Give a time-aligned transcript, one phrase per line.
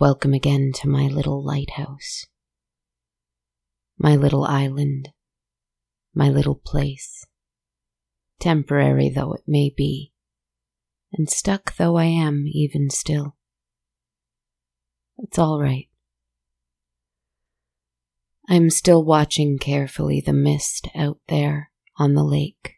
[0.00, 2.26] welcome again to my little lighthouse.
[3.98, 5.08] My little island,
[6.14, 7.26] my little place,
[8.38, 10.12] temporary though it may be,
[11.12, 13.36] and stuck though I am even still.
[15.18, 15.88] It's all right.
[18.48, 22.74] I'm still watching carefully the mist out there on the lake,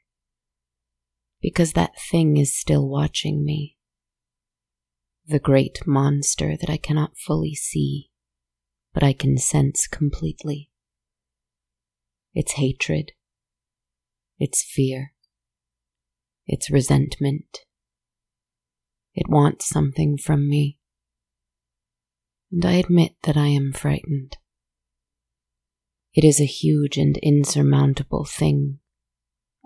[1.43, 3.77] because that thing is still watching me
[5.31, 8.11] the great monster that I cannot fully see,
[8.93, 10.71] but I can sense completely.
[12.35, 13.13] Its hatred,
[14.39, 15.13] its fear,
[16.47, 17.61] its resentment.
[19.15, 20.79] It wants something from me,
[22.51, 24.37] and I admit that I am frightened.
[26.13, 28.81] It is a huge and insurmountable thing,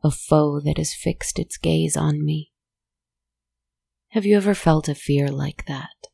[0.03, 2.51] a foe that has fixed its gaze on me
[4.15, 6.07] have you ever felt a fear like that?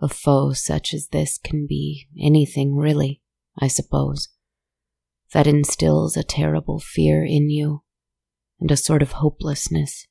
[0.00, 3.20] A foe such as this can be anything, really,
[3.60, 4.28] I suppose,
[5.32, 7.82] that instills a terrible fear in you
[8.60, 10.06] and a sort of hopelessness.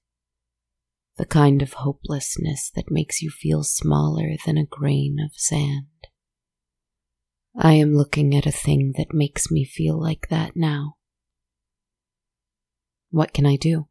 [1.16, 5.88] The kind of hopelessness that makes you feel smaller than a grain of sand.
[7.56, 10.98] I am looking at a thing that makes me feel like that now.
[13.12, 13.88] What can I do?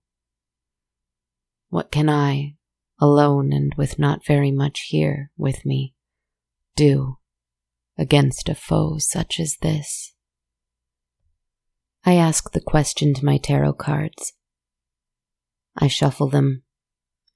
[1.73, 2.57] What can I,
[3.01, 5.95] alone and with not very much here with me,
[6.77, 7.17] do
[7.97, 10.13] against a foe such as this?
[12.05, 14.35] I ask the question to my tarot cards.
[15.75, 16.65] I shuffle them,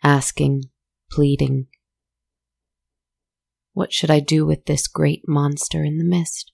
[0.02, 0.64] asking,
[1.10, 1.68] pleading.
[3.72, 6.52] What should I do with this great monster in the mist?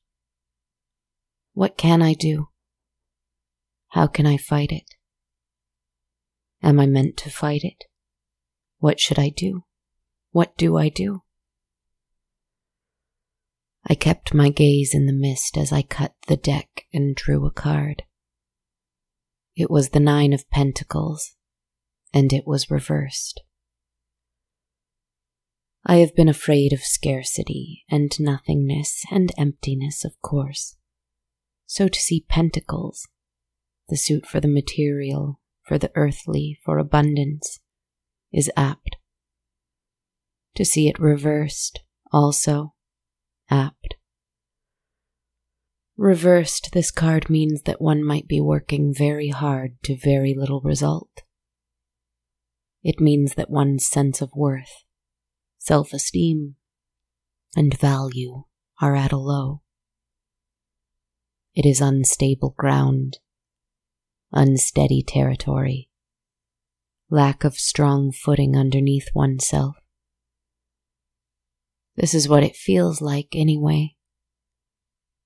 [1.52, 2.46] What can I do?
[3.88, 4.91] How can I fight it?
[6.62, 7.84] Am I meant to fight it?
[8.78, 9.64] What should I do?
[10.30, 11.22] What do I do?
[13.84, 17.50] I kept my gaze in the mist as I cut the deck and drew a
[17.50, 18.04] card.
[19.56, 21.34] It was the Nine of Pentacles,
[22.14, 23.42] and it was reversed.
[25.84, 30.76] I have been afraid of scarcity and nothingness and emptiness, of course.
[31.66, 33.08] So to see pentacles,
[33.88, 37.60] the suit for the material for the earthly, for abundance,
[38.32, 38.96] is apt.
[40.56, 41.80] To see it reversed,
[42.12, 42.74] also,
[43.50, 43.96] apt.
[45.96, 51.22] Reversed, this card means that one might be working very hard to very little result.
[52.82, 54.84] It means that one's sense of worth,
[55.58, 56.56] self esteem,
[57.54, 58.44] and value
[58.80, 59.62] are at a low.
[61.54, 63.18] It is unstable ground
[64.32, 65.88] unsteady territory,
[67.10, 69.76] lack of strong footing underneath oneself.
[71.96, 73.96] This is what it feels like anyway.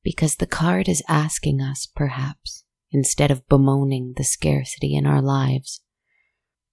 [0.03, 5.83] Because the card is asking us, perhaps, instead of bemoaning the scarcity in our lives,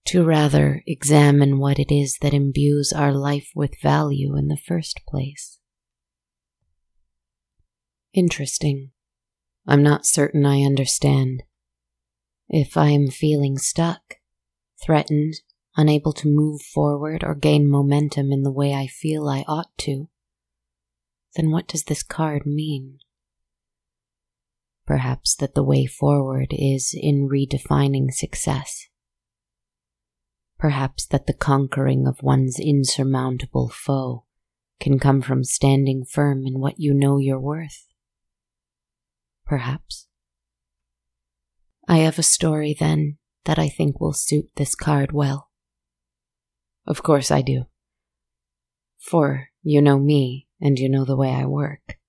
[0.06, 5.02] to rather examine what it is that imbues our life with value in the first
[5.08, 5.60] place.
[8.14, 8.92] Interesting.
[9.66, 11.44] I'm not certain I understand.
[12.56, 14.18] If I am feeling stuck,
[14.80, 15.42] threatened,
[15.76, 20.08] unable to move forward or gain momentum in the way I feel I ought to,
[21.36, 23.00] then what does this card mean?
[24.86, 28.86] Perhaps that the way forward is in redefining success.
[30.60, 34.26] Perhaps that the conquering of one's insurmountable foe
[34.80, 37.88] can come from standing firm in what you know you're worth.
[39.44, 40.06] Perhaps.
[41.88, 45.50] I have a story then that I think will suit this card well.
[46.86, 47.66] Of course I do.
[49.00, 52.00] For you know me and you know the way I work.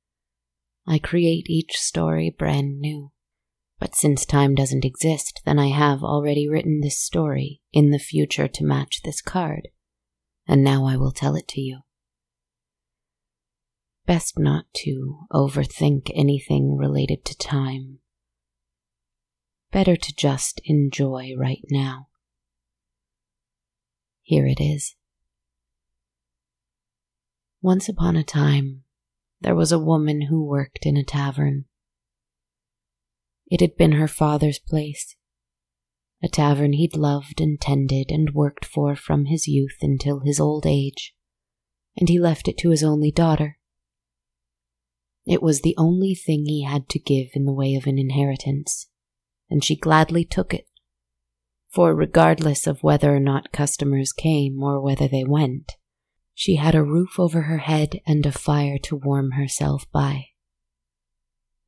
[0.87, 3.11] I create each story brand new.
[3.81, 8.47] But since time doesn't exist, then I have already written this story in the future
[8.47, 9.69] to match this card,
[10.47, 11.81] and now I will tell it to you.
[14.07, 17.99] Best not to overthink anything related to time
[19.75, 22.07] Better to just enjoy right now.
[24.23, 24.95] Here it is.
[27.61, 28.85] Once upon a time,
[29.41, 31.65] there was a woman who worked in a tavern.
[33.49, 35.17] It had been her father's place,
[36.23, 40.67] a tavern he'd loved and tended and worked for from his youth until his old
[40.67, 41.17] age,
[41.97, 43.59] and he left it to his only daughter.
[45.27, 48.87] It was the only thing he had to give in the way of an inheritance
[49.51, 50.67] and she gladly took it.
[51.71, 55.73] For regardless of whether or not customers came or whether they went,
[56.33, 60.27] she had a roof over her head and a fire to warm herself by.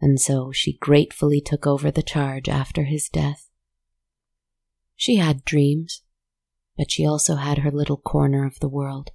[0.00, 3.49] And so she gratefully took over the charge after his death.
[4.94, 6.02] She had dreams,
[6.76, 9.11] but she also had her little corner of the world,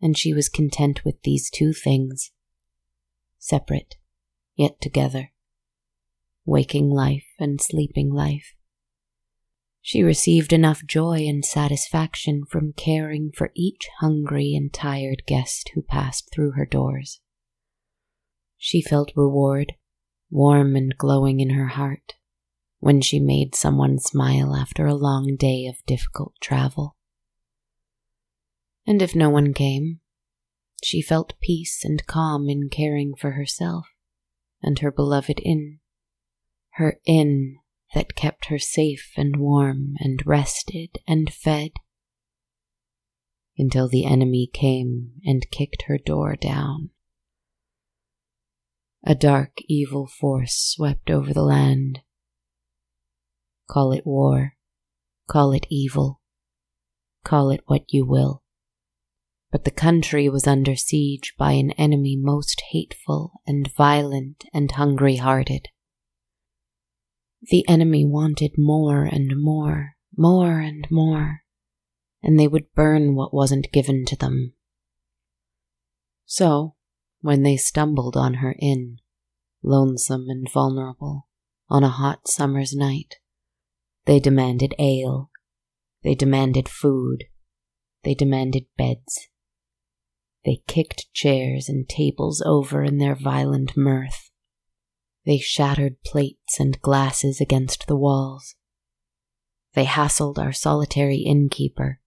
[0.00, 2.32] and she was content with these two things
[3.38, 3.96] separate,
[4.54, 5.32] yet together
[6.44, 8.54] waking life and sleeping life.
[9.82, 15.82] She received enough joy and satisfaction from caring for each hungry and tired guest who
[15.82, 17.20] passed through her doors.
[18.58, 19.72] She felt reward,
[20.30, 22.14] warm and glowing in her heart,
[22.78, 26.96] when she made someone smile after a long day of difficult travel.
[28.86, 30.00] And if no one came,
[30.82, 33.88] she felt peace and calm in caring for herself
[34.62, 35.79] and her beloved inn.
[36.74, 37.58] Her inn
[37.94, 41.72] that kept her safe and warm and rested and fed
[43.58, 46.90] until the enemy came and kicked her door down.
[49.04, 52.00] A dark, evil force swept over the land.
[53.68, 54.54] Call it war,
[55.28, 56.20] call it evil,
[57.24, 58.42] call it what you will.
[59.50, 65.16] But the country was under siege by an enemy most hateful and violent and hungry
[65.16, 65.68] hearted.
[67.42, 71.42] The enemy wanted more and more, more and more,
[72.22, 74.52] and they would burn what wasn't given to them.
[76.26, 76.74] So,
[77.22, 78.98] when they stumbled on her inn,
[79.62, 81.28] lonesome and vulnerable,
[81.68, 83.16] on a hot summer's night,
[84.04, 85.30] they demanded ale,
[86.02, 87.24] they demanded food,
[88.04, 89.28] they demanded beds.
[90.44, 94.29] They kicked chairs and tables over in their violent mirth.
[95.26, 98.54] They shattered plates and glasses against the walls.
[99.74, 102.00] They hassled our solitary innkeeper,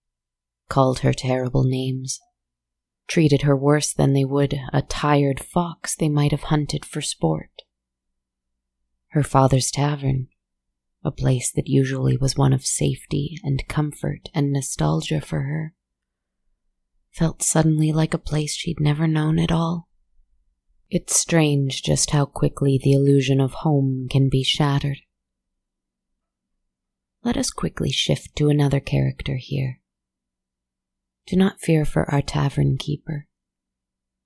[0.68, 2.20] called her terrible names,
[3.06, 7.62] treated her worse than they would a tired fox they might have hunted for sport.
[9.08, 10.28] Her father's tavern,
[11.04, 15.74] a place that usually was one of safety and comfort and nostalgia for her,
[17.12, 19.88] felt suddenly like a place she'd never known at all.
[20.94, 24.98] It's strange just how quickly the illusion of home can be shattered.
[27.24, 29.80] Let us quickly shift to another character here.
[31.26, 33.26] Do not fear for our tavern keeper.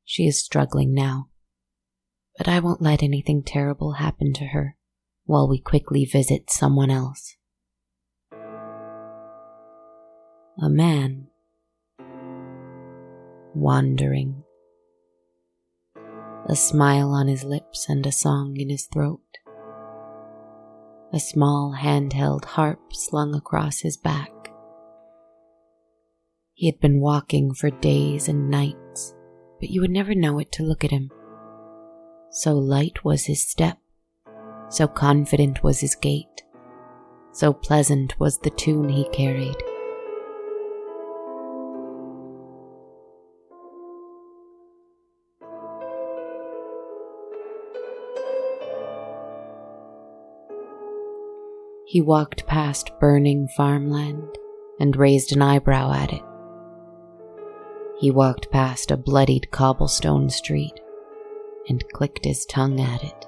[0.05, 1.31] She is struggling now,
[2.37, 4.77] but I won't let anything terrible happen to her
[5.25, 7.35] while we quickly visit someone else.
[10.63, 11.29] A man
[13.55, 14.45] wandering
[16.49, 19.21] a smile on his lips and a song in his throat.
[21.13, 24.31] A small handheld harp slung across his back.
[26.55, 29.15] He had been walking for days and nights,
[29.61, 31.11] but you would never know it to look at him.
[32.31, 33.79] So light was his step,
[34.71, 36.45] so confident was his gait,
[37.33, 39.57] so pleasant was the tune he carried.
[51.91, 54.37] He walked past burning farmland
[54.79, 56.23] and raised an eyebrow at it.
[57.99, 60.79] He walked past a bloodied cobblestone street
[61.67, 63.27] and clicked his tongue at it.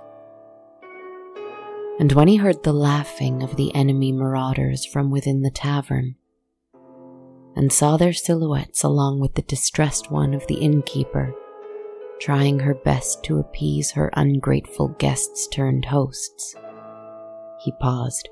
[1.98, 6.16] And when he heard the laughing of the enemy marauders from within the tavern,
[7.56, 11.34] and saw their silhouettes along with the distressed one of the innkeeper,
[12.20, 16.54] trying her best to appease her ungrateful guests turned hosts,
[17.64, 18.28] he paused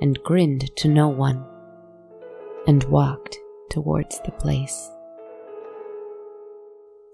[0.00, 1.44] and grinned to no one,
[2.66, 3.38] and walked
[3.70, 4.90] towards the place.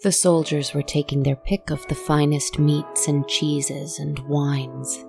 [0.03, 5.05] The soldiers were taking their pick of the finest meats and cheeses and wines,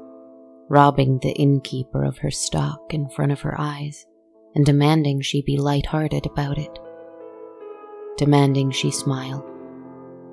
[0.70, 4.06] robbing the innkeeper of her stock in front of her eyes,
[4.56, 6.78] and demanding she be light-hearted about it,
[8.18, 9.44] demanding she smile,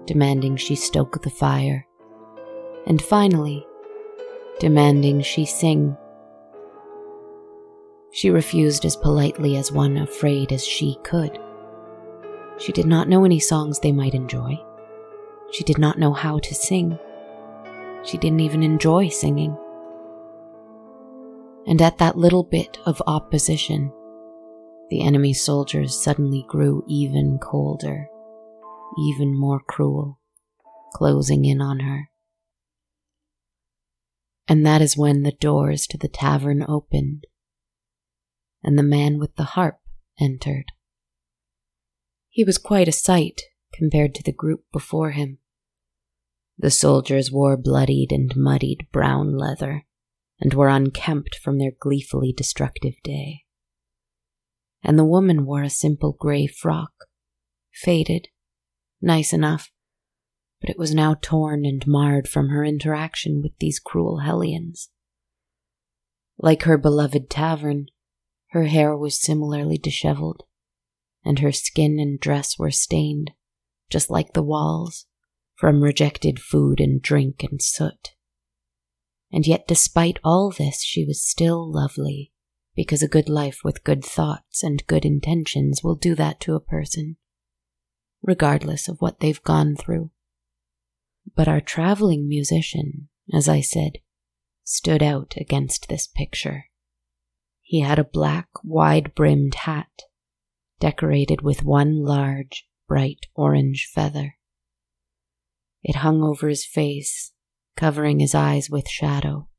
[0.05, 1.87] demanding she stoke the fire,
[2.87, 3.67] and finally,
[4.59, 5.97] demanding she sing
[8.12, 11.38] she refused as politely as one afraid as she could.
[12.59, 14.59] She did not know any songs they might enjoy.
[15.52, 16.99] She did not know how to sing.
[18.05, 19.57] She didn't even enjoy singing.
[21.67, 23.93] And at that little bit of opposition,
[24.90, 28.09] the enemy soldiers suddenly grew even colder,
[28.99, 30.19] even more cruel,
[30.93, 32.11] closing in on her.
[34.49, 37.26] And that is when the doors to the tavern opened
[38.62, 39.79] and the man with the harp
[40.21, 40.67] entered.
[42.29, 43.43] He was quite a sight
[43.75, 45.38] compared to the group before him.
[46.59, 49.87] The soldiers wore bloodied and muddied brown leather
[50.40, 53.45] and were unkempt from their gleefully destructive day.
[54.83, 56.93] And the woman wore a simple grey frock,
[57.73, 58.29] faded,
[59.00, 59.71] nice enough,
[60.61, 64.90] but it was now torn and marred from her interaction with these cruel hellions.
[66.38, 67.87] Like her beloved tavern,
[68.50, 70.42] her hair was similarly disheveled,
[71.25, 73.30] and her skin and dress were stained,
[73.88, 75.07] just like the walls,
[75.54, 78.11] from rejected food and drink and soot.
[79.30, 82.33] And yet, despite all this, she was still lovely,
[82.75, 86.61] because a good life with good thoughts and good intentions will do that to a
[86.61, 87.16] person,
[88.23, 90.11] regardless of what they've gone through.
[91.37, 93.99] But our traveling musician, as I said,
[94.64, 96.64] stood out against this picture.
[97.71, 100.03] He had a black, wide brimmed hat,
[100.81, 104.35] decorated with one large, bright orange feather.
[105.85, 107.33] It hung over his face,
[107.77, 109.50] covering his eyes with shadow.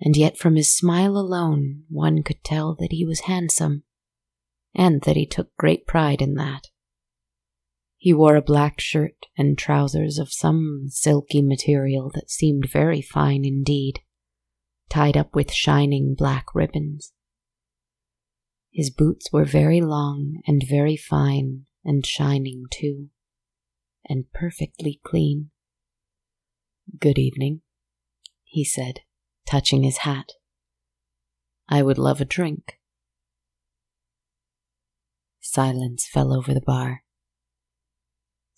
[0.00, 3.82] And yet, from his smile alone, one could tell that he was handsome,
[4.72, 6.68] and that he took great pride in that.
[7.96, 13.44] He wore a black shirt and trousers of some silky material that seemed very fine
[13.44, 13.98] indeed,
[14.90, 17.12] tied up with shining black ribbons.
[18.72, 23.08] His boots were very long and very fine and shining too
[24.08, 25.50] and perfectly clean.
[26.98, 27.62] Good evening,
[28.44, 29.00] he said,
[29.46, 30.32] touching his hat.
[31.68, 32.78] I would love a drink.
[35.40, 37.04] Silence fell over the bar.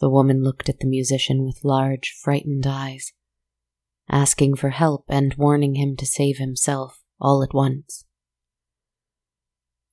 [0.01, 3.13] The woman looked at the musician with large, frightened eyes,
[4.13, 8.05] asking for help and warning him to save himself all at once.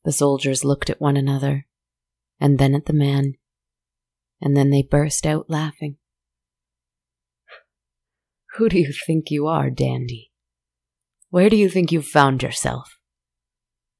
[0.04, 1.66] The soldiers looked at one another,
[2.40, 3.34] and then at the man,
[4.42, 5.98] and then they burst out laughing.
[8.58, 10.32] Who do you think you are, dandy?
[11.30, 12.98] Where do you think you've found yourself?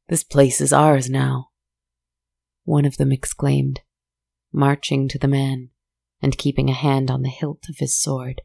[0.10, 1.50] This place is ours now.
[2.64, 3.82] One of them exclaimed,
[4.52, 5.70] marching to the man
[6.22, 8.42] and keeping a hand on the hilt of his sword.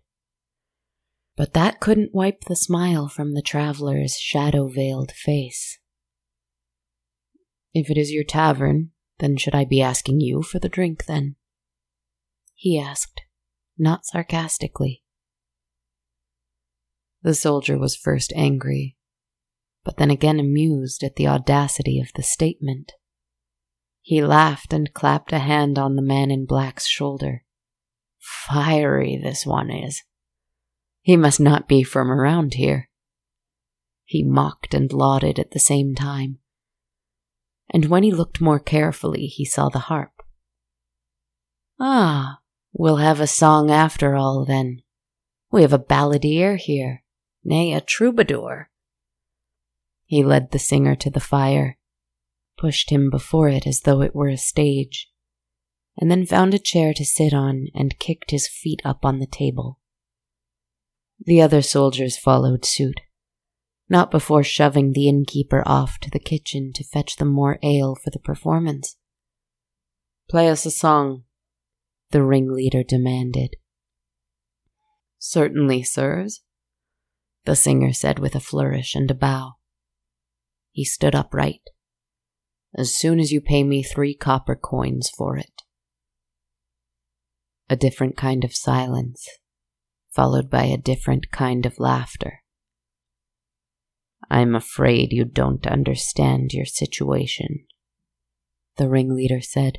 [1.36, 5.78] But that couldn't wipe the smile from the traveler's shadow veiled face.
[7.72, 11.36] If it is your tavern, then should I be asking you for the drink then?
[12.54, 13.20] he asked,
[13.76, 15.02] not sarcastically.
[17.22, 18.96] The soldier was first angry,
[19.84, 22.92] but then again amused at the audacity of the statement.
[24.00, 27.44] He laughed and clapped a hand on the man in black's shoulder.
[28.18, 30.02] Fiery, this one is.
[31.04, 32.90] He must not be from around here.
[34.04, 36.40] He mocked and lauded at the same time.
[37.70, 40.10] And when he looked more carefully, he saw the harp.
[41.78, 42.40] Ah,
[42.76, 44.82] We'll have a song after all, then.
[45.52, 47.04] We have a balladeer here,
[47.44, 48.68] nay, a troubadour.
[50.06, 51.78] He led the singer to the fire,
[52.58, 55.08] pushed him before it as though it were a stage,
[55.96, 59.26] and then found a chair to sit on and kicked his feet up on the
[59.26, 59.78] table.
[61.24, 63.00] The other soldiers followed suit,
[63.88, 68.10] not before shoving the innkeeper off to the kitchen to fetch them more ale for
[68.10, 68.96] the performance.
[70.28, 71.24] Play us a song,
[72.10, 73.56] the ringleader demanded.
[75.18, 76.42] Certainly, sirs,
[77.44, 79.54] the singer said with a flourish and a bow.
[80.72, 81.62] He stood upright.
[82.76, 85.62] As soon as you pay me three copper coins for it.
[87.70, 89.26] A different kind of silence,
[90.14, 92.42] followed by a different kind of laughter.
[94.30, 97.66] I'm afraid you don't understand your situation,
[98.76, 99.78] the ringleader said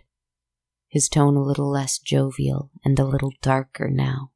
[0.88, 4.32] his tone a little less jovial and a little darker now.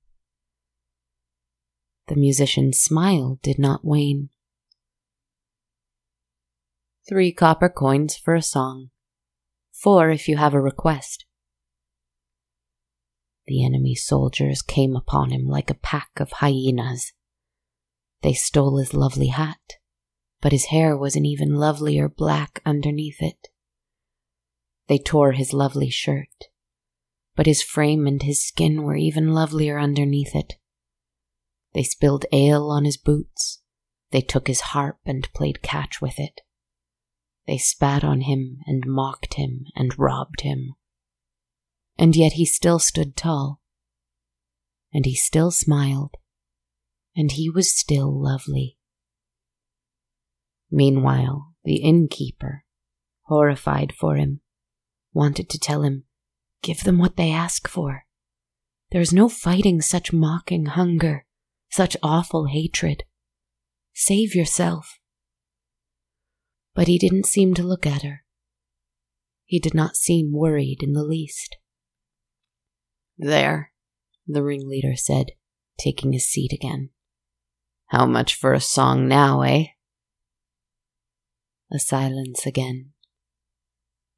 [2.08, 4.30] The musician's smile did not wane.
[7.08, 8.90] Three copper coins for a song.
[9.72, 11.26] Four if you have a request.
[13.50, 17.14] The enemy soldiers came upon him like a pack of hyenas.
[18.22, 19.78] They stole his lovely hat,
[20.40, 23.48] but his hair was an even lovelier black underneath it.
[24.88, 26.50] They tore his lovely shirt,
[27.36, 30.60] but his frame and his skin were even lovelier underneath it.
[31.74, 33.64] They spilled ale on his boots.
[34.12, 36.42] They took his harp and played catch with it.
[37.48, 40.76] They spat on him and mocked him and robbed him.
[42.00, 43.60] And yet he still stood tall.
[44.94, 46.16] And he still smiled.
[47.14, 48.78] And he was still lovely.
[50.72, 52.64] Meanwhile, the innkeeper,
[53.24, 54.40] horrified for him,
[55.14, 56.06] wanted to tell him,
[56.62, 58.06] Give them what they ask for.
[58.92, 61.26] There is no fighting such mocking hunger,
[61.70, 63.04] such awful hatred.
[63.94, 65.00] Save yourself.
[66.74, 68.24] But he didn't seem to look at her.
[69.44, 71.58] He did not seem worried in the least.
[73.20, 73.74] There,
[74.28, 75.34] the ringleader said,
[75.78, 76.90] taking his seat again.
[77.88, 79.66] How much for a song now, eh?
[81.72, 82.94] A silence again.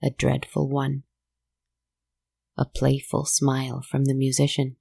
[0.03, 1.03] A dreadful one.
[2.58, 4.77] A playful smile from the musician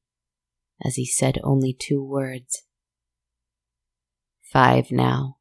[0.84, 2.62] as he said only two words.
[4.42, 5.38] Five now.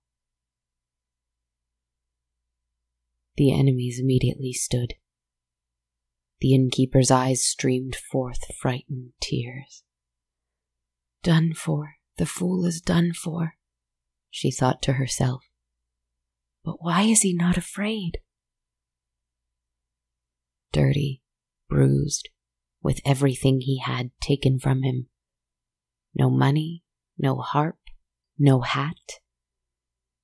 [3.37, 4.95] The enemies immediately stood.
[6.41, 9.83] The innkeeper's eyes streamed forth frightened tears.
[11.21, 13.55] Done for, the fool is done for,
[14.29, 15.43] she thought to herself.
[16.63, 18.19] But why is he not afraid?
[20.71, 21.21] Dirty,
[21.67, 22.29] bruised,
[22.81, 25.07] with everything he had taken from him.
[26.15, 26.83] No money,
[27.17, 27.79] no harp,
[28.37, 29.19] no hat.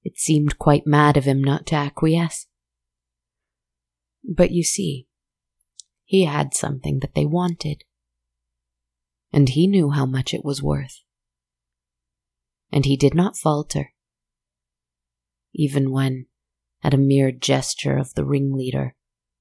[0.03, 2.47] It seemed quite mad of him not to acquiesce.
[4.23, 5.07] But you see,
[6.05, 7.83] he had something that they wanted.
[9.33, 11.01] And he knew how much it was worth.
[12.71, 13.93] And he did not falter.
[15.53, 16.27] Even when,
[16.83, 18.95] at a mere gesture of the ringleader,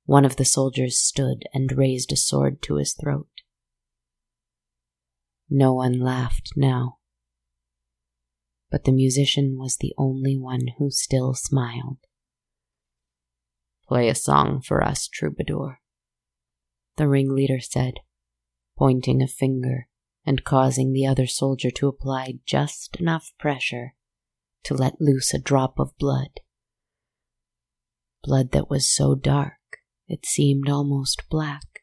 [0.06, 3.28] one of the soldiers stood and raised a sword to his throat.
[5.50, 6.98] No one laughed now.
[8.70, 11.98] But the musician was the only one who still smiled.
[13.86, 15.80] Play a song for us, troubadour,
[16.96, 17.94] the ringleader said,
[18.78, 19.88] pointing a finger
[20.24, 23.94] and causing the other soldier to apply just enough pressure
[24.64, 26.40] to let loose a drop of blood.
[28.22, 29.52] Blood that was so dark
[30.06, 31.82] it seemed almost black.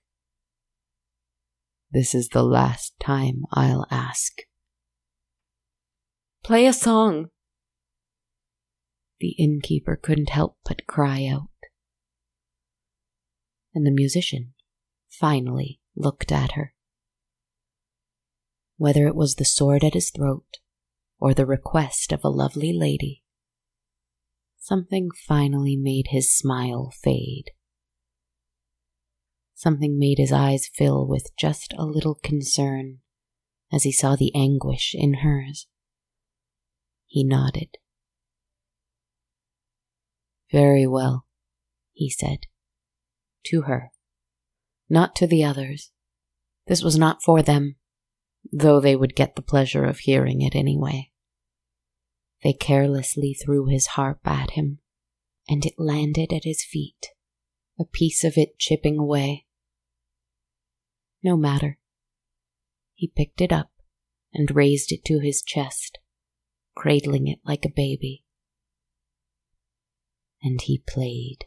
[1.91, 4.33] This is the last time I'll ask.
[6.43, 7.27] Play a song.
[9.19, 11.49] The innkeeper couldn't help but cry out
[13.73, 14.53] and the musician
[15.11, 16.73] finally looked at her.
[18.77, 20.57] Whether it was the sword at his throat
[21.19, 23.23] or the request of a lovely lady,
[24.57, 27.51] something finally made his smile fade.
[29.53, 32.99] Something made his eyes fill with just a little concern
[33.71, 35.67] as he saw the anguish in hers.
[37.05, 37.77] He nodded.
[40.51, 41.25] Very well,
[41.93, 42.47] he said
[43.45, 43.91] to her,
[44.91, 45.89] not to the others.
[46.67, 47.77] This was not for them,
[48.51, 51.11] though they would get the pleasure of hearing it anyway.
[52.43, 54.79] They carelessly threw his harp at him,
[55.47, 57.07] and it landed at his feet,
[57.79, 59.45] a piece of it chipping away.
[61.23, 61.77] No matter.
[62.93, 63.71] He picked it up
[64.33, 65.99] and raised it to his chest,
[66.75, 68.23] cradling it like a baby.
[70.43, 71.45] And he played.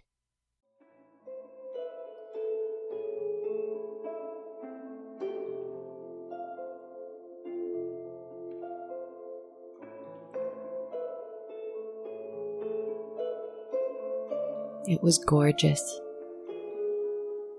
[14.86, 16.00] It was gorgeous.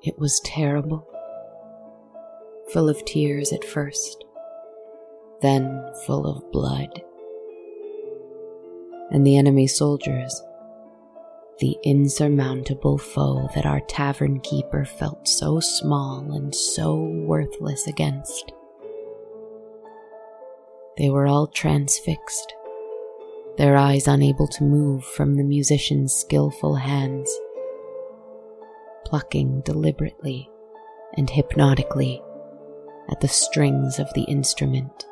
[0.03, 1.07] It was terrible.
[2.71, 4.23] Full of tears at first,
[5.41, 7.01] then full of blood.
[9.09, 10.39] And the enemy soldiers,
[11.57, 18.53] the insurmountable foe that our tavern keeper felt so small and so worthless against.
[20.99, 22.53] They were all transfixed
[23.57, 27.33] their eyes unable to move from the musician's skillful hands,
[29.05, 30.49] plucking deliberately
[31.15, 32.21] and hypnotically
[33.09, 35.05] at the strings of the instrument.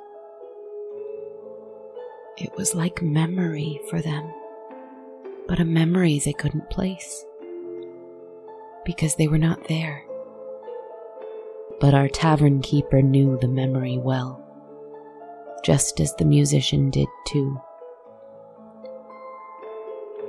[2.37, 4.29] It was like memory for them,
[5.47, 7.25] but a memory they couldn't place
[8.83, 10.03] because they were not there.
[11.79, 14.43] But our tavern keeper knew the memory well,
[15.63, 17.61] just as the musician did too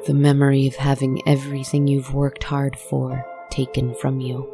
[0.06, 4.50] the memory of having everything you've worked hard for taken from you.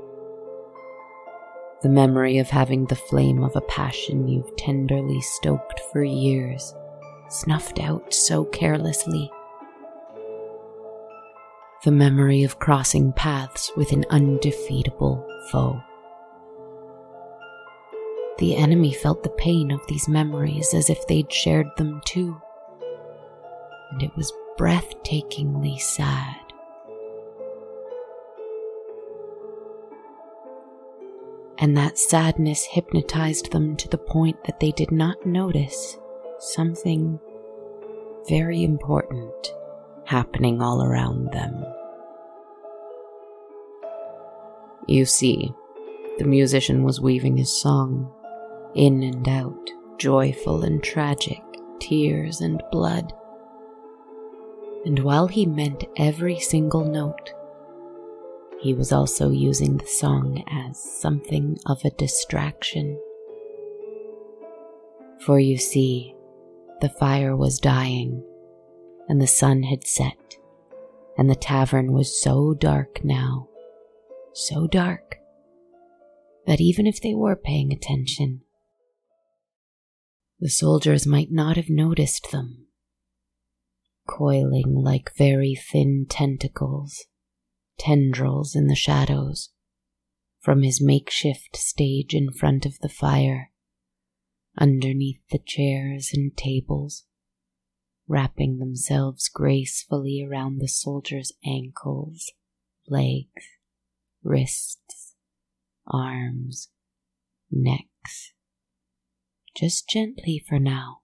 [1.83, 6.75] The memory of having the flame of a passion you've tenderly stoked for years
[7.31, 9.31] snuffed out so carelessly.
[11.85, 15.83] The memory of crossing paths with an undefeatable foe.
[18.39, 22.41] The enemy felt the pain of these memories as if they'd shared them too.
[23.91, 26.37] And it was breathtakingly sad.
[31.59, 35.99] And that sadness hypnotized them to the point that they did not notice
[36.39, 37.21] something
[38.29, 39.55] very important
[40.05, 41.65] happening all around them.
[44.87, 45.53] You see,
[46.19, 48.13] the musician was weaving his song,
[48.75, 51.43] in and out, joyful and tragic,
[51.79, 53.13] tears and blood,
[54.85, 57.33] and while he meant every single note,
[58.61, 62.99] he was also using the song as something of a distraction.
[65.25, 66.14] For you see,
[66.81, 68.25] the fire was dying,
[69.09, 70.37] and the sun had set,
[71.19, 73.51] and the tavern was so dark now
[74.33, 75.16] so dark
[76.47, 78.43] that even if they were paying attention,
[80.38, 82.66] the soldiers might not have noticed them,
[84.11, 87.07] coiling like very thin tentacles,
[87.79, 89.51] tendrils in the shadows,
[90.40, 93.53] from his makeshift stage in front of the fire,
[94.59, 97.05] underneath the chairs and tables,
[98.09, 102.33] wrapping themselves gracefully around the soldiers' ankles,
[102.88, 103.44] legs,
[104.25, 105.14] wrists,
[105.87, 106.68] arms,
[107.51, 108.33] necks.
[109.57, 111.00] Just gently for now,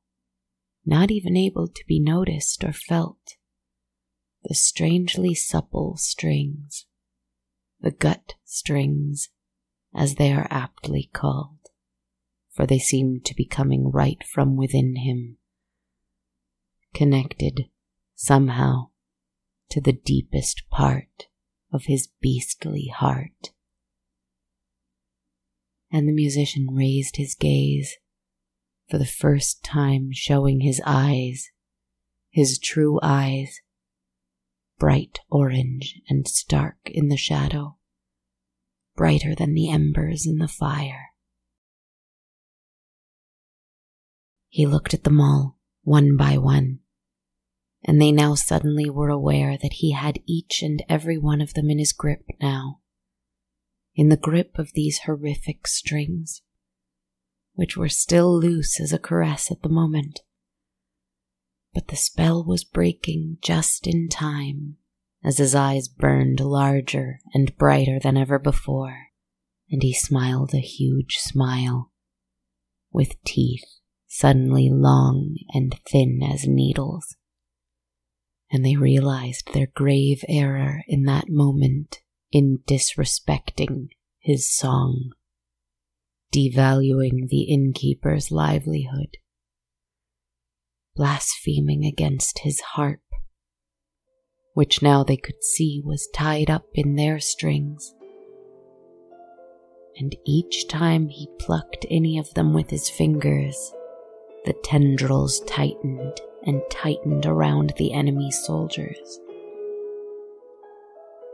[0.86, 3.36] not even able to be noticed or felt.
[4.44, 6.86] The strangely supple strings,
[7.80, 9.28] the gut strings,
[9.92, 11.58] as they are aptly called,
[12.52, 15.38] for they seem to be coming right from within him,
[16.94, 17.68] connected
[18.14, 18.90] somehow
[19.70, 21.26] to the deepest part
[21.72, 23.50] of his beastly heart.
[25.90, 27.96] And the musician raised his gaze,
[28.88, 31.50] for the first time showing his eyes,
[32.30, 33.60] his true eyes,
[34.78, 37.76] bright orange and stark in the shadow,
[38.94, 41.06] brighter than the embers in the fire.
[44.48, 46.80] He looked at them all, one by one,
[47.84, 51.70] and they now suddenly were aware that he had each and every one of them
[51.70, 52.80] in his grip now,
[53.94, 56.42] in the grip of these horrific strings,
[57.56, 60.20] which were still loose as a caress at the moment.
[61.74, 64.76] But the spell was breaking just in time
[65.24, 69.08] as his eyes burned larger and brighter than ever before,
[69.68, 71.90] and he smiled a huge smile,
[72.92, 73.64] with teeth
[74.06, 77.16] suddenly long and thin as needles
[78.50, 83.88] and they realized their grave error in that moment in disrespecting
[84.18, 85.10] his song,
[86.36, 89.16] devaluing the innkeeper's livelihood,
[90.94, 93.00] blaspheming against his harp,
[94.52, 97.94] which now they could see was tied up in their strings.
[99.98, 103.72] And each time he plucked any of them with his fingers,
[104.44, 109.20] the tendrils tightened and tightened around the enemy soldiers.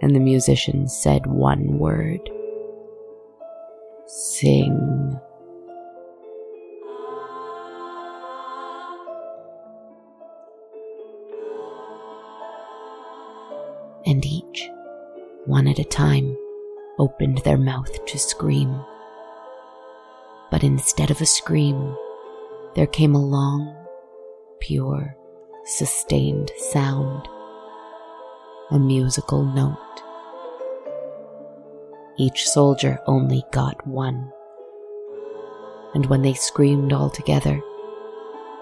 [0.01, 2.31] And the musician said one word
[4.07, 5.19] Sing.
[14.05, 14.69] And each,
[15.47, 16.37] one at a time,
[16.99, 18.79] opened their mouth to scream.
[20.51, 21.97] But instead of a scream,
[22.75, 23.75] there came a long,
[24.61, 25.17] pure,
[25.65, 27.27] sustained sound,
[28.71, 29.79] a musical note.
[32.19, 34.31] Each soldier only got one,
[35.95, 37.61] and when they screamed all together,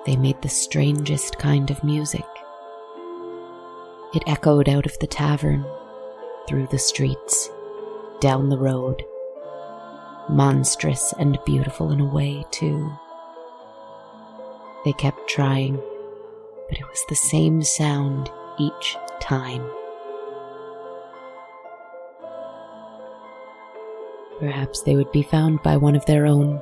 [0.07, 2.25] they made the strangest kind of music.
[4.15, 5.67] It echoed out of the tavern,
[6.49, 7.51] through the streets,
[8.21, 9.05] down the road,
[10.29, 12.91] monstrous and beautiful in a way, too.
[14.85, 15.77] They kept trying,
[16.69, 19.69] but it was the same sound each time.
[24.41, 26.61] Perhaps they would be found by one of their own.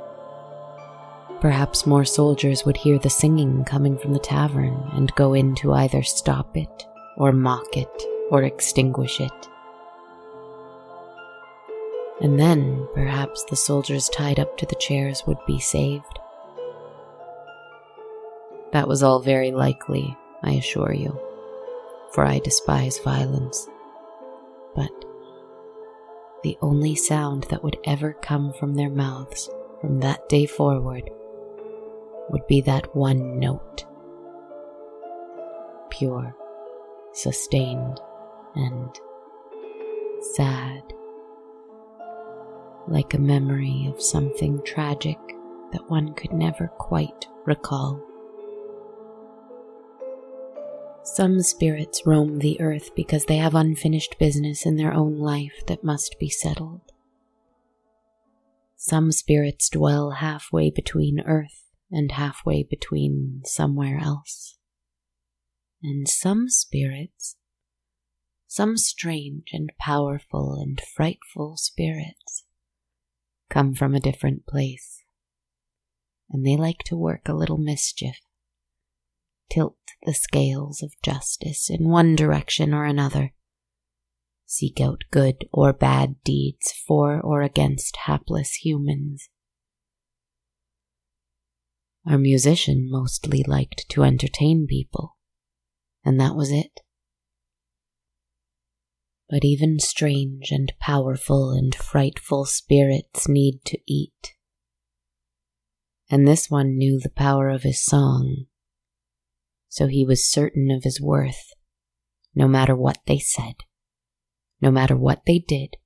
[1.40, 5.72] Perhaps more soldiers would hear the singing coming from the tavern and go in to
[5.72, 6.84] either stop it,
[7.16, 9.48] or mock it, or extinguish it.
[12.20, 16.18] And then perhaps the soldiers tied up to the chairs would be saved.
[18.72, 21.16] That was all very likely, I assure you,
[22.12, 23.68] for I despise violence.
[24.74, 24.90] But
[26.48, 29.50] the only sound that would ever come from their mouths
[29.82, 31.10] from that day forward
[32.30, 33.84] would be that one note
[35.90, 36.34] pure,
[37.12, 38.00] sustained,
[38.54, 38.98] and
[40.22, 40.82] sad.
[42.86, 45.18] like a memory of something tragic
[45.72, 48.00] that one could never quite recall.
[51.14, 55.82] Some spirits roam the earth because they have unfinished business in their own life that
[55.82, 56.92] must be settled.
[58.76, 64.58] Some spirits dwell halfway between earth and halfway between somewhere else.
[65.82, 67.36] And some spirits,
[68.46, 72.44] some strange and powerful and frightful spirits,
[73.50, 75.02] come from a different place,
[76.30, 78.20] and they like to work a little mischief,
[79.50, 83.32] tilt the scales of justice in one direction or another,
[84.46, 89.28] seek out good or bad deeds for or against hapless humans.
[92.06, 95.16] Our musician mostly liked to entertain people,
[96.04, 96.80] and that was it.
[99.28, 104.34] But even strange and powerful and frightful spirits need to eat.
[106.10, 108.46] And this one knew the power of his song,
[109.68, 111.52] so he was certain of his worth,
[112.34, 113.54] no matter what they said,
[114.60, 115.76] no matter what they did,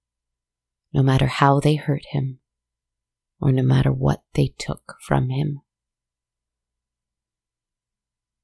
[0.92, 2.38] no matter how they hurt him,
[3.40, 5.60] or no matter what they took from him.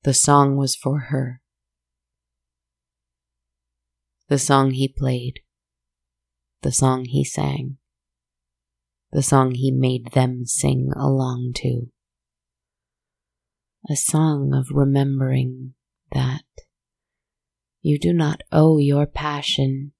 [0.02, 1.42] The song was for her
[4.28, 5.40] the song he played,
[6.60, 7.78] the song he sang,
[9.10, 11.90] the song he made them sing along to.
[13.90, 15.72] A song of remembering
[16.12, 16.42] that
[17.80, 19.92] you do not owe your passion,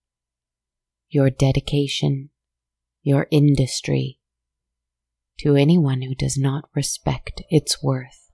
[1.09, 2.29] your dedication,
[3.03, 4.19] your industry
[5.39, 8.31] to anyone who does not respect its worth.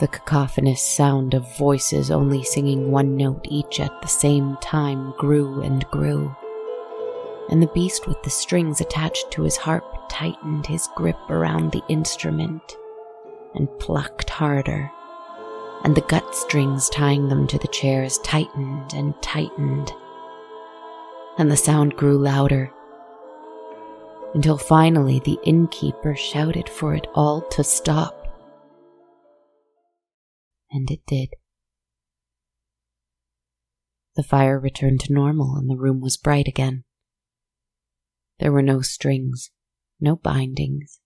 [0.00, 5.62] The cacophonous sound of voices only singing one note each at the same time grew
[5.62, 6.34] and grew.
[7.48, 11.82] And the beast with the strings attached to his harp tightened his grip around the
[11.88, 12.76] instrument
[13.54, 14.90] and plucked harder.
[15.84, 19.92] And the gut strings tying them to the chairs tightened and tightened.
[21.38, 22.72] And the sound grew louder
[24.34, 28.26] until finally the innkeeper shouted for it all to stop
[30.70, 31.30] and it did.
[34.14, 36.84] The fire returned to normal and the room was bright again.
[38.38, 39.50] There were no strings,
[40.00, 41.00] no bindings,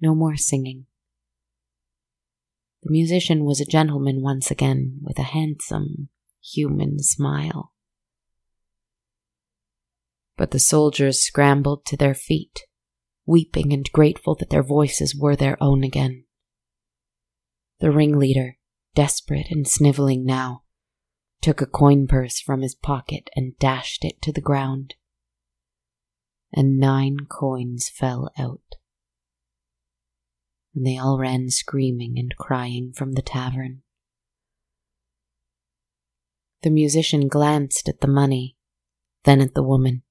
[0.00, 0.86] no more singing.
[2.82, 6.08] The musician was a gentleman once again with a handsome,
[6.42, 7.72] human smile.
[10.36, 12.62] But the soldiers scrambled to their feet,
[13.24, 16.24] weeping and grateful that their voices were their own again.
[17.78, 18.58] The ringleader,
[18.94, 20.62] desperate and sniveling now,
[21.40, 24.94] took a coin purse from his pocket and dashed it to the ground.
[26.52, 28.76] And nine coins fell out.
[30.74, 33.82] And they all ran screaming and crying from the tavern.
[36.62, 38.56] The musician glanced at the money,
[39.24, 40.02] then at the woman.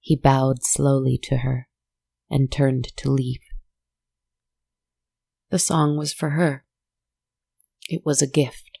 [0.00, 1.68] He bowed slowly to her
[2.30, 3.40] and turned to leave.
[5.50, 6.64] The song was for her.
[7.88, 8.78] It was a gift.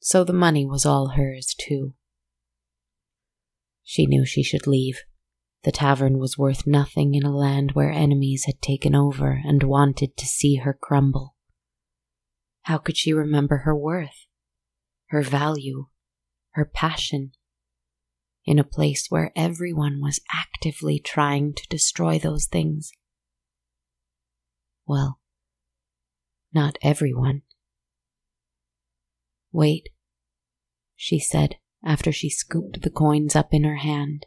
[0.00, 1.94] So the money was all hers, too.
[3.84, 5.00] She knew she should leave.
[5.64, 10.16] The tavern was worth nothing in a land where enemies had taken over and wanted
[10.16, 11.36] to see her crumble.
[12.62, 14.26] How could she remember her worth,
[15.08, 15.86] her value,
[16.52, 17.32] her passion,
[18.44, 22.90] in a place where everyone was actively trying to destroy those things?
[24.86, 25.20] Well,
[26.52, 27.42] not everyone.
[29.52, 29.90] Wait,
[30.96, 34.26] she said after she scooped the coins up in her hand.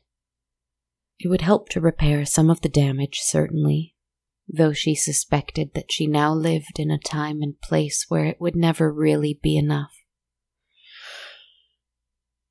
[1.19, 3.95] It would help to repair some of the damage, certainly,
[4.47, 8.55] though she suspected that she now lived in a time and place where it would
[8.55, 9.93] never really be enough.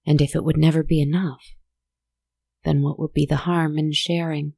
[0.07, 1.55] And if it would never be enough,
[2.65, 4.55] then what would be the harm in sharing?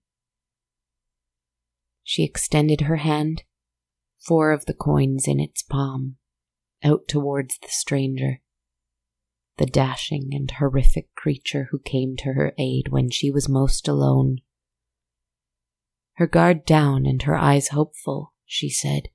[2.02, 3.42] She extended her hand,
[4.24, 6.16] four of the coins in its palm
[6.85, 8.40] out towards the stranger,
[9.59, 14.38] the dashing and horrific creature who came to her aid when she was most alone.
[16.14, 19.09] Her guard down and her eyes hopeful, she said,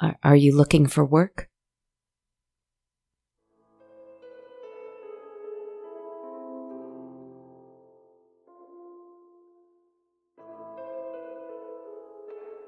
[0.00, 1.48] Are, are you looking for work?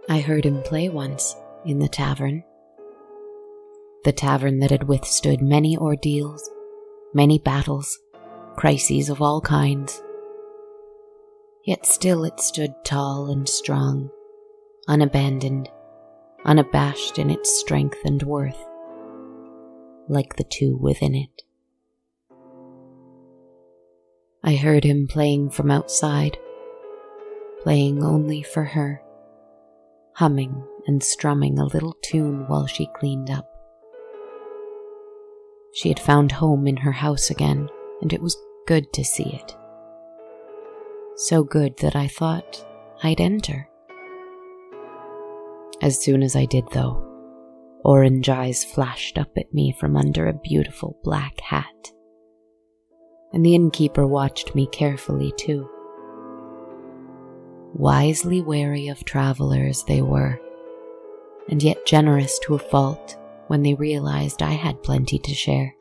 [0.09, 2.45] I heard him play once in the tavern
[4.05, 6.51] the tavern that had withstood many ordeals,
[7.15, 7.99] many battles,
[8.57, 10.03] crises of all kinds.
[11.65, 14.11] Yet still it stood tall and strong,
[14.89, 15.69] unabandoned,
[16.45, 18.59] unabashed in its strength and worth,
[20.09, 21.43] like the two within it.
[24.43, 26.37] I heard him playing from outside,
[27.63, 29.01] playing only for her,
[30.17, 33.52] humming and strumming a little tune while she cleaned up.
[35.73, 37.69] She had found home in her house again,
[38.01, 39.57] and it was good to see it.
[41.17, 42.65] So good that I thought
[43.03, 43.69] I'd enter.
[45.81, 47.03] As soon as I did, though,
[47.85, 51.93] orange eyes flashed up at me from under a beautiful black hat
[53.33, 55.69] and the innkeeper watched me carefully too.
[57.75, 60.39] Wisely wary of travelers they were,
[61.49, 63.17] and yet generous to a fault
[63.53, 65.77] when they realized I had plenty to share,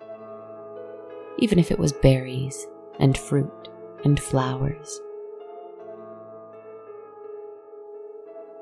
[1.39, 2.67] even if it was berries
[2.99, 3.69] and fruit
[4.03, 4.99] and flowers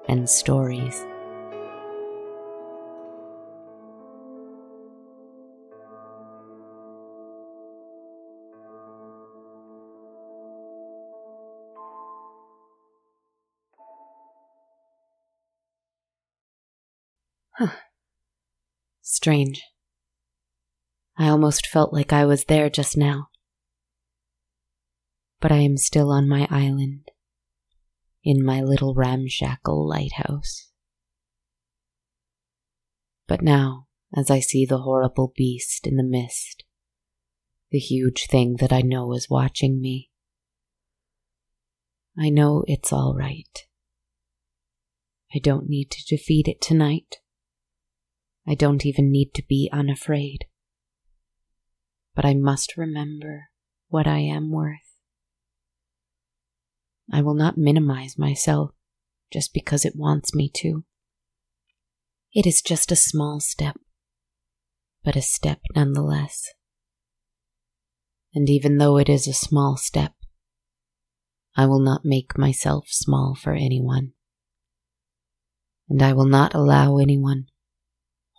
[0.07, 1.03] and stories.
[19.11, 19.63] Strange.
[21.17, 23.29] I almost felt like I was there just now.
[25.41, 27.09] But I am still on my island,
[28.23, 30.69] in my little ramshackle lighthouse.
[33.27, 36.63] But now, as I see the horrible beast in the mist,
[37.71, 40.11] the huge thing that I know is watching me,
[42.15, 43.65] I know it's all right.
[45.33, 47.15] I don't need to defeat it tonight.
[48.49, 50.45] I don't even need to be unafraid.
[52.15, 53.49] But I must remember
[53.89, 54.79] what I am worth.
[57.13, 58.71] I will not minimize myself
[59.31, 60.83] just because it wants me to.
[62.33, 63.77] It is just a small step,
[65.03, 66.49] but a step nonetheless.
[68.33, 70.13] And even though it is a small step,
[71.55, 74.13] I will not make myself small for anyone.
[75.87, 77.45] And I will not allow anyone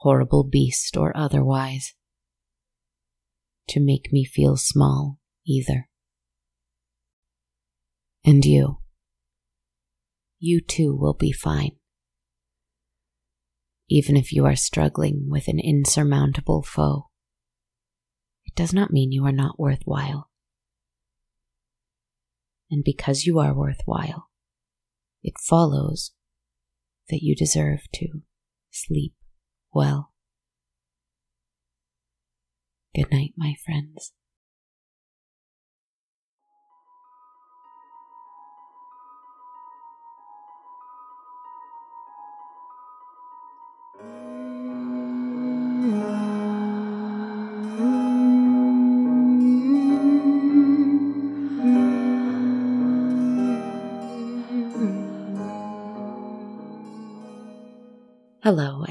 [0.01, 1.95] horrible beast or otherwise,
[3.69, 5.89] to make me feel small either.
[8.25, 8.79] And you,
[10.39, 11.73] you too will be fine.
[13.91, 17.11] Even if you are struggling with an insurmountable foe,
[18.47, 20.31] it does not mean you are not worthwhile.
[22.71, 24.29] And because you are worthwhile,
[25.23, 26.13] it follows
[27.11, 28.23] that you deserve to
[28.71, 29.13] sleep
[29.73, 30.13] well.
[32.95, 34.13] Good night, my friends.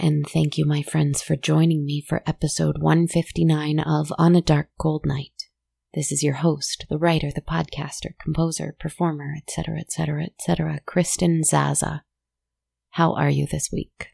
[0.02, 4.70] And thank you, my friends, for joining me for episode 159 of On a Dark
[4.80, 5.50] Cold Night.
[5.94, 12.04] This is your host, the writer, the podcaster, composer, performer, etc., etc., etc., Kristen Zaza.
[12.92, 14.08] How are you this week?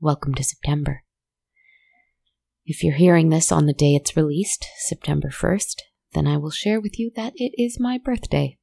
[0.00, 1.04] Welcome to September.
[2.66, 5.82] If you're hearing this on the day it's released, September 1st,
[6.14, 8.58] then I will share with you that it is my birthday.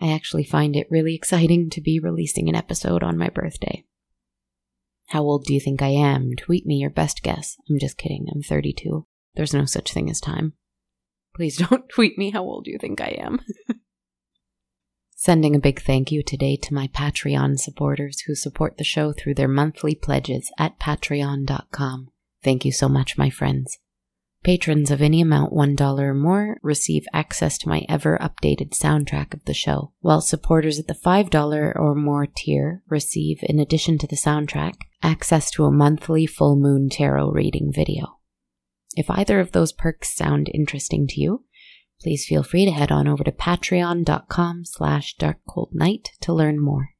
[0.00, 3.84] I actually find it really exciting to be releasing an episode on my birthday.
[5.10, 6.36] How old do you think I am?
[6.36, 7.56] Tweet me your best guess.
[7.68, 8.28] I'm just kidding.
[8.32, 9.06] I'm 32.
[9.34, 10.52] There's no such thing as time.
[11.34, 13.40] Please don't tweet me how old you think I am.
[15.16, 19.34] Sending a big thank you today to my Patreon supporters who support the show through
[19.34, 22.08] their monthly pledges at patreon.com.
[22.44, 23.78] Thank you so much, my friends.
[24.44, 29.44] Patrons of any amount $1 or more receive access to my ever updated soundtrack of
[29.44, 34.16] the show, while supporters at the $5 or more tier receive, in addition to the
[34.16, 38.18] soundtrack, access to a monthly full moon tarot reading video.
[38.96, 41.44] If either of those perks sound interesting to you,
[42.00, 46.90] please feel free to head on over to patreon.com slash darkcoldnight to learn more.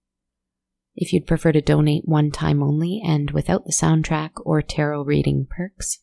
[0.95, 5.47] If you'd prefer to donate one time only and without the soundtrack or tarot reading
[5.49, 5.99] perks,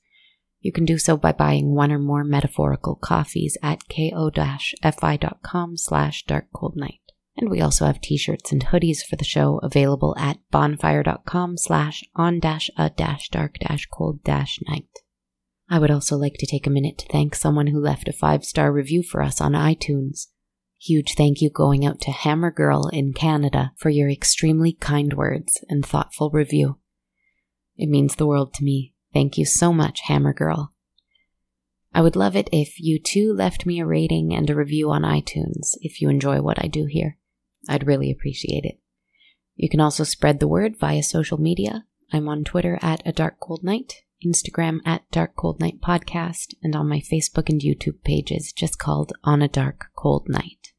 [0.60, 7.00] you can do so by buying one or more metaphorical coffees at ko-fi.com slash darkcoldnight.
[7.38, 12.40] And we also have t-shirts and hoodies for the show available at bonfire.com slash on
[12.40, 14.88] dash a dash dark dash cold dash night.
[15.70, 18.44] I would also like to take a minute to thank someone who left a five
[18.44, 20.28] star review for us on iTunes.
[20.80, 25.64] Huge thank you going out to Hammer Girl in Canada for your extremely kind words
[25.70, 26.80] and thoughtful review.
[27.76, 28.94] It means the world to me.
[29.14, 30.74] Thank you so much, Hammer Girl.
[31.94, 35.02] I would love it if you too left me a rating and a review on
[35.02, 37.18] iTunes if you enjoy what I do here.
[37.68, 38.80] I'd really appreciate it.
[39.56, 41.86] You can also spread the word via social media.
[42.14, 46.76] I'm on Twitter at A Dark Cold Night, Instagram at Dark Cold Night Podcast, and
[46.76, 50.74] on my Facebook and YouTube pages just called On a Dark Cold Night.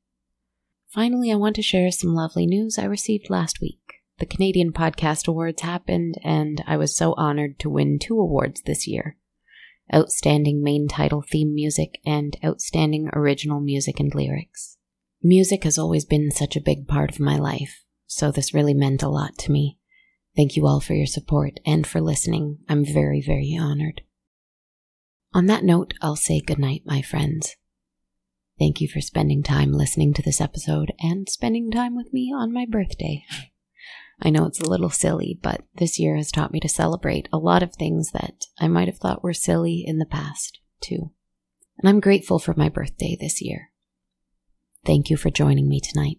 [0.89, 3.81] Finally, I want to share some lovely news I received last week.
[4.19, 8.87] The Canadian Podcast Awards happened, and I was so honored to win two awards this
[8.87, 9.17] year
[9.95, 14.78] Outstanding Main Title Theme Music and Outstanding Original Music and Lyrics.
[15.23, 19.03] Music has always been such a big part of my life, so this really meant
[19.03, 19.77] a lot to me.
[20.37, 22.59] Thank you all for your support and for listening.
[22.69, 24.03] I'm very, very honored.
[25.35, 27.57] On that note, I'll say goodnight, my friends.
[28.61, 32.53] Thank you for spending time listening to this episode and spending time with me on
[32.53, 33.25] my birthday.
[34.23, 37.39] I know it's a little silly, but this year has taught me to celebrate a
[37.39, 41.11] lot of things that I might have thought were silly in the past, too.
[41.79, 43.71] And I'm grateful for my birthday this year.
[44.85, 46.19] Thank you for joining me tonight.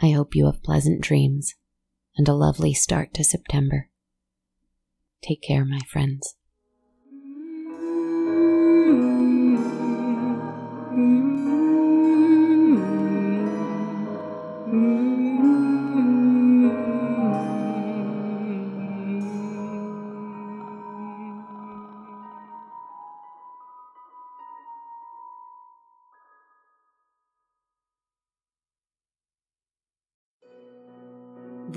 [0.00, 1.54] I hope you have pleasant dreams
[2.16, 3.88] and a lovely start to September.
[5.22, 6.34] Take care, my friends.